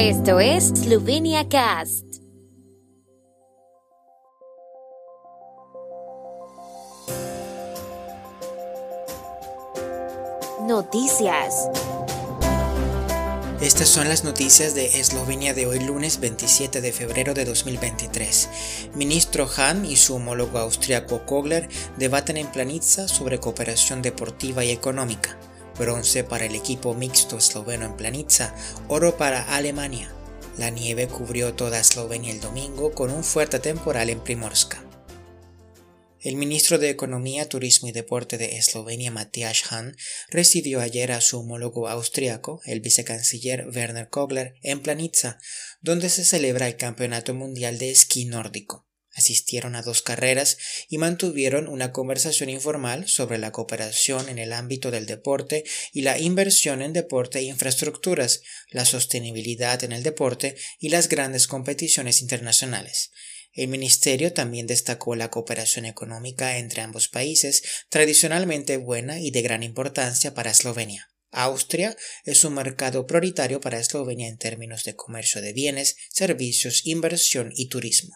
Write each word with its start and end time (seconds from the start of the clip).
Esto 0.00 0.38
es 0.38 0.68
Slovenia 0.68 1.48
Cast. 1.48 2.04
Noticias. 10.60 11.68
Estas 13.60 13.88
son 13.88 14.08
las 14.08 14.22
noticias 14.22 14.76
de 14.76 15.00
Eslovenia 15.00 15.52
de 15.52 15.66
hoy 15.66 15.80
lunes 15.80 16.20
27 16.20 16.80
de 16.80 16.92
febrero 16.92 17.34
de 17.34 17.44
2023. 17.44 18.90
Ministro 18.94 19.48
Han 19.56 19.84
y 19.84 19.96
su 19.96 20.14
homólogo 20.14 20.58
austriaco 20.58 21.26
Kogler 21.26 21.68
debaten 21.96 22.36
en 22.36 22.46
Planitza 22.46 23.08
sobre 23.08 23.40
cooperación 23.40 24.00
deportiva 24.02 24.64
y 24.64 24.70
económica. 24.70 25.36
Bronce 25.78 26.24
para 26.24 26.46
el 26.46 26.54
equipo 26.54 26.94
mixto 26.94 27.38
esloveno 27.38 27.86
en 27.86 27.96
Planitza, 27.96 28.54
oro 28.88 29.16
para 29.16 29.54
Alemania. 29.54 30.12
La 30.58 30.70
nieve 30.70 31.06
cubrió 31.06 31.54
toda 31.54 31.78
Eslovenia 31.78 32.32
el 32.32 32.40
domingo 32.40 32.92
con 32.92 33.10
un 33.12 33.22
fuerte 33.22 33.60
temporal 33.60 34.10
en 34.10 34.20
Primorska. 34.20 34.82
El 36.20 36.34
ministro 36.34 36.78
de 36.78 36.90
Economía, 36.90 37.48
Turismo 37.48 37.88
y 37.88 37.92
Deporte 37.92 38.38
de 38.38 38.56
Eslovenia, 38.56 39.12
Matthias 39.12 39.62
Hahn, 39.70 39.96
recibió 40.30 40.80
ayer 40.80 41.12
a 41.12 41.20
su 41.20 41.38
homólogo 41.38 41.86
austriaco, 41.86 42.60
el 42.64 42.80
vicecanciller 42.80 43.68
Werner 43.68 44.08
Kogler, 44.08 44.54
en 44.62 44.82
Planitza, 44.82 45.38
donde 45.80 46.08
se 46.08 46.24
celebra 46.24 46.66
el 46.66 46.76
Campeonato 46.76 47.34
Mundial 47.34 47.78
de 47.78 47.92
Esquí 47.92 48.24
Nórdico. 48.24 48.87
Asistieron 49.18 49.74
a 49.74 49.82
dos 49.82 50.00
carreras 50.00 50.58
y 50.88 50.96
mantuvieron 50.98 51.66
una 51.66 51.90
conversación 51.90 52.50
informal 52.50 53.08
sobre 53.08 53.36
la 53.36 53.50
cooperación 53.50 54.28
en 54.28 54.38
el 54.38 54.52
ámbito 54.52 54.92
del 54.92 55.06
deporte 55.06 55.64
y 55.92 56.02
la 56.02 56.20
inversión 56.20 56.82
en 56.82 56.92
deporte 56.92 57.40
e 57.40 57.42
infraestructuras, 57.42 58.42
la 58.70 58.84
sostenibilidad 58.84 59.82
en 59.82 59.90
el 59.90 60.04
deporte 60.04 60.54
y 60.78 60.90
las 60.90 61.08
grandes 61.08 61.48
competiciones 61.48 62.22
internacionales. 62.22 63.10
El 63.52 63.66
ministerio 63.66 64.32
también 64.32 64.68
destacó 64.68 65.16
la 65.16 65.30
cooperación 65.30 65.84
económica 65.84 66.58
entre 66.58 66.82
ambos 66.82 67.08
países, 67.08 67.64
tradicionalmente 67.88 68.76
buena 68.76 69.18
y 69.18 69.32
de 69.32 69.42
gran 69.42 69.64
importancia 69.64 70.32
para 70.32 70.52
Eslovenia. 70.52 71.08
Austria 71.32 71.96
es 72.24 72.44
un 72.44 72.54
mercado 72.54 73.04
prioritario 73.04 73.60
para 73.60 73.80
Eslovenia 73.80 74.28
en 74.28 74.38
términos 74.38 74.84
de 74.84 74.94
comercio 74.94 75.42
de 75.42 75.54
bienes, 75.54 75.96
servicios, 76.12 76.86
inversión 76.86 77.50
y 77.56 77.68
turismo. 77.68 78.14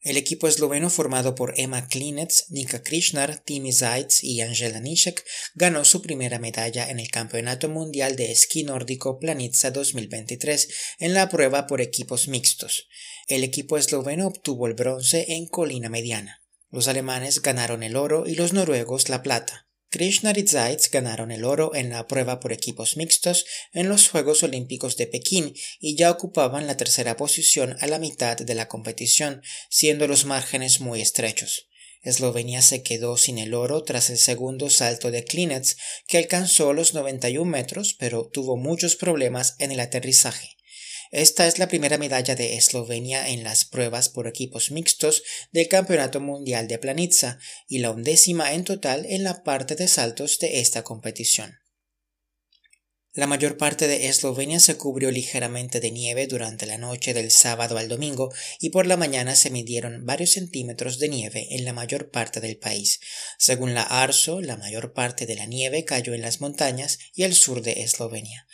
El 0.00 0.16
equipo 0.16 0.46
esloveno 0.46 0.90
formado 0.90 1.34
por 1.34 1.54
Emma 1.56 1.88
Klinets, 1.88 2.46
Nika 2.50 2.82
Krishnar, 2.82 3.40
Timi 3.40 3.72
Zaitz 3.72 4.22
y 4.22 4.40
Angela 4.40 4.78
Nishek 4.78 5.24
ganó 5.54 5.84
su 5.84 6.02
primera 6.02 6.38
medalla 6.38 6.88
en 6.88 7.00
el 7.00 7.10
Campeonato 7.10 7.68
Mundial 7.68 8.14
de 8.14 8.30
Esquí 8.30 8.62
Nórdico 8.62 9.18
Planitza 9.18 9.72
2023 9.72 10.68
en 11.00 11.14
la 11.14 11.28
prueba 11.28 11.66
por 11.66 11.80
equipos 11.80 12.28
mixtos. 12.28 12.86
El 13.26 13.42
equipo 13.42 13.76
esloveno 13.76 14.28
obtuvo 14.28 14.68
el 14.68 14.74
bronce 14.74 15.26
en 15.28 15.48
colina 15.48 15.88
mediana. 15.88 16.42
Los 16.70 16.86
alemanes 16.86 17.42
ganaron 17.42 17.82
el 17.82 17.96
oro 17.96 18.24
y 18.26 18.36
los 18.36 18.52
noruegos 18.52 19.08
la 19.08 19.22
plata. 19.22 19.67
Krishna 19.90 20.34
y 20.36 20.46
Zaitz 20.46 20.90
ganaron 20.90 21.30
el 21.30 21.44
oro 21.44 21.74
en 21.74 21.88
la 21.88 22.06
prueba 22.06 22.40
por 22.40 22.52
equipos 22.52 22.98
mixtos 22.98 23.46
en 23.72 23.88
los 23.88 24.10
Juegos 24.10 24.42
Olímpicos 24.42 24.98
de 24.98 25.06
Pekín 25.06 25.54
y 25.80 25.96
ya 25.96 26.10
ocupaban 26.10 26.66
la 26.66 26.76
tercera 26.76 27.16
posición 27.16 27.74
a 27.80 27.86
la 27.86 27.98
mitad 27.98 28.36
de 28.36 28.54
la 28.54 28.68
competición, 28.68 29.40
siendo 29.70 30.06
los 30.06 30.26
márgenes 30.26 30.80
muy 30.80 31.00
estrechos. 31.00 31.68
Eslovenia 32.02 32.60
se 32.60 32.82
quedó 32.82 33.16
sin 33.16 33.38
el 33.38 33.54
oro 33.54 33.82
tras 33.82 34.10
el 34.10 34.18
segundo 34.18 34.68
salto 34.68 35.10
de 35.10 35.24
Klinets, 35.24 35.78
que 36.06 36.18
alcanzó 36.18 36.74
los 36.74 36.92
91 36.92 37.50
metros, 37.50 37.94
pero 37.98 38.28
tuvo 38.28 38.58
muchos 38.58 38.94
problemas 38.94 39.56
en 39.58 39.72
el 39.72 39.80
aterrizaje. 39.80 40.57
Esta 41.10 41.46
es 41.46 41.58
la 41.58 41.68
primera 41.68 41.96
medalla 41.96 42.34
de 42.34 42.56
Eslovenia 42.56 43.28
en 43.28 43.42
las 43.42 43.64
pruebas 43.64 44.08
por 44.08 44.26
equipos 44.26 44.70
mixtos 44.70 45.22
del 45.52 45.68
Campeonato 45.68 46.20
Mundial 46.20 46.68
de 46.68 46.78
Planitza 46.78 47.38
y 47.66 47.78
la 47.78 47.90
undécima 47.90 48.52
en 48.52 48.64
total 48.64 49.06
en 49.06 49.24
la 49.24 49.42
parte 49.42 49.74
de 49.74 49.88
saltos 49.88 50.38
de 50.38 50.60
esta 50.60 50.84
competición. 50.84 51.58
La 53.18 53.26
mayor 53.26 53.56
parte 53.56 53.88
de 53.88 54.06
Eslovenia 54.06 54.60
se 54.60 54.76
cubrió 54.76 55.10
ligeramente 55.10 55.80
de 55.80 55.90
nieve 55.90 56.26
durante 56.26 56.66
la 56.66 56.78
noche 56.78 57.14
del 57.14 57.30
sábado 57.30 57.78
al 57.78 57.88
domingo 57.88 58.32
y 58.60 58.70
por 58.70 58.86
la 58.86 58.96
mañana 58.96 59.34
se 59.34 59.50
midieron 59.50 60.04
varios 60.04 60.32
centímetros 60.32 60.98
de 60.98 61.08
nieve 61.08 61.48
en 61.50 61.64
la 61.64 61.72
mayor 61.72 62.10
parte 62.10 62.40
del 62.40 62.58
país. 62.58 63.00
Según 63.38 63.74
la 63.74 63.82
ARSO, 63.82 64.40
la 64.40 64.56
mayor 64.56 64.92
parte 64.92 65.26
de 65.26 65.34
la 65.34 65.46
nieve 65.46 65.84
cayó 65.84 66.14
en 66.14 66.20
las 66.20 66.40
montañas 66.40 66.98
y 67.14 67.24
el 67.24 67.34
sur 67.34 67.62
de 67.62 67.82
Eslovenia. 67.82 68.46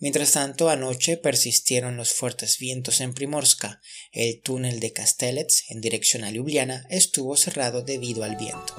Mientras 0.00 0.32
tanto, 0.32 0.70
anoche 0.70 1.18
persistieron 1.18 1.98
los 1.98 2.14
fuertes 2.14 2.58
vientos 2.58 3.02
en 3.02 3.12
Primorska. 3.12 3.82
El 4.12 4.40
túnel 4.40 4.80
de 4.80 4.94
Castellets, 4.94 5.64
en 5.68 5.82
dirección 5.82 6.24
a 6.24 6.30
Ljubljana, 6.30 6.86
estuvo 6.88 7.36
cerrado 7.36 7.82
debido 7.82 8.24
al 8.24 8.36
viento. 8.36 8.74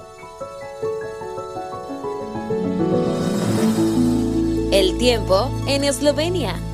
El 4.72 4.98
tiempo 4.98 5.52
en 5.68 5.84
Eslovenia. 5.84 6.71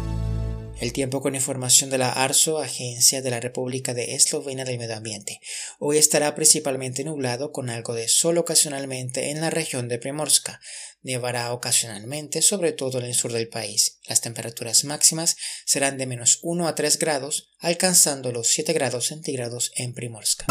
El 0.79 0.93
tiempo 0.93 1.21
con 1.21 1.33
información 1.33 1.89
de 1.89 1.97
la 1.97 2.11
ARSO, 2.11 2.59
Agencia 2.59 3.23
de 3.23 3.31
la 3.31 3.39
República 3.39 3.95
de 3.95 4.13
Eslovenia 4.13 4.63
del 4.63 4.77
Medio 4.77 4.95
Ambiente. 4.95 5.41
Hoy 5.79 5.97
estará 5.97 6.35
principalmente 6.35 7.03
nublado 7.03 7.51
con 7.51 7.71
algo 7.71 7.95
de 7.95 8.07
sol 8.07 8.37
ocasionalmente 8.37 9.31
en 9.31 9.41
la 9.41 9.49
región 9.49 9.87
de 9.87 9.97
Primorska. 9.97 10.61
Nevará 11.01 11.51
ocasionalmente, 11.51 12.43
sobre 12.43 12.73
todo 12.73 12.99
en 12.99 13.05
el 13.05 13.15
sur 13.15 13.31
del 13.31 13.49
país. 13.49 13.99
Las 14.07 14.21
temperaturas 14.21 14.83
máximas 14.83 15.35
serán 15.65 15.97
de 15.97 16.05
menos 16.05 16.39
1 16.43 16.67
a 16.67 16.75
3 16.75 16.99
grados, 16.99 17.55
alcanzando 17.57 18.31
los 18.31 18.47
7 18.49 18.71
grados 18.73 19.07
centígrados 19.07 19.71
en 19.75 19.95
Primorska. 19.95 20.45